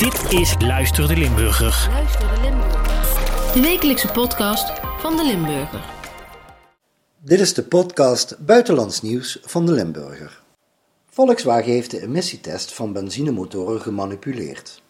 [0.00, 1.88] Dit is Luister de Limburger.
[1.90, 3.52] Luister de Limburger.
[3.54, 5.84] De wekelijkse podcast van de Limburger.
[7.18, 10.42] Dit is de podcast Buitenlands Nieuws van de Limburger.
[11.06, 14.82] Volkswagen heeft de emissietest van benzinemotoren gemanipuleerd.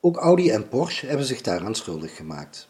[0.00, 2.68] Ook Audi en Porsche hebben zich daaraan schuldig gemaakt.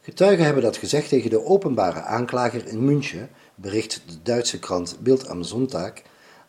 [0.00, 5.28] Getuigen hebben dat gezegd tegen de openbare aanklager in München, bericht de Duitse krant Bild
[5.28, 5.92] am Sonntag,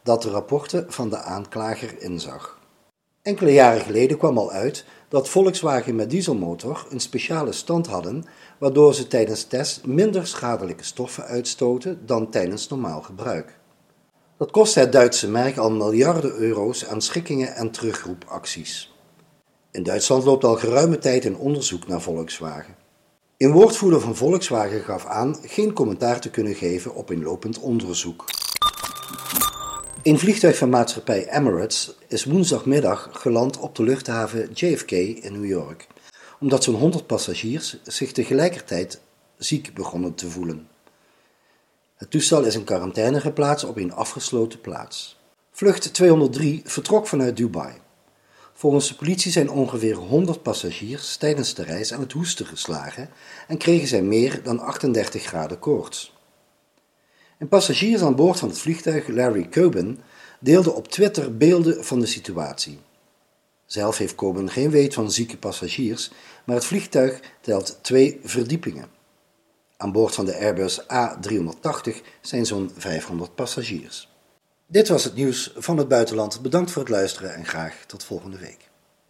[0.04, 2.59] dat de rapporten van de aanklager inzag.
[3.22, 8.26] Enkele jaren geleden kwam al uit dat Volkswagen met dieselmotor een speciale stand hadden,
[8.58, 13.59] waardoor ze tijdens test minder schadelijke stoffen uitstoten dan tijdens normaal gebruik.
[14.38, 18.94] Dat kostte het Duitse merk al miljarden euro's aan schikkingen en terugroepacties.
[19.72, 22.76] In Duitsland loopt al geruime tijd een onderzoek naar Volkswagen.
[23.38, 28.26] Een woordvoerder van Volkswagen gaf aan geen commentaar te kunnen geven op een lopend onderzoek.
[30.04, 35.88] Een vliegtuig van maatschappij Emirates is woensdagmiddag geland op de luchthaven JFK in New York,
[36.39, 39.02] omdat zo'n 100 passagiers zich tegelijkertijd
[39.38, 40.67] ziek begonnen te voelen.
[41.95, 45.20] Het toestel is in quarantaine geplaatst op een afgesloten plaats.
[45.52, 47.73] Vlucht 203 vertrok vanuit Dubai.
[48.53, 53.09] Volgens de politie zijn ongeveer 100 passagiers tijdens de reis aan het hoesten geslagen
[53.47, 56.14] en kregen zij meer dan 38 graden koorts.
[57.42, 60.00] Een passagier aan boord van het vliegtuig, Larry Coben,
[60.39, 62.80] deelde op Twitter beelden van de situatie.
[63.66, 66.12] Zelf heeft Coben geen weet van zieke passagiers,
[66.45, 68.86] maar het vliegtuig telt twee verdiepingen.
[69.78, 74.09] Aan boord van de Airbus A380 zijn zo'n 500 passagiers.
[74.67, 76.42] Dit was het nieuws van het buitenland.
[76.42, 78.70] Bedankt voor het luisteren en graag tot volgende week.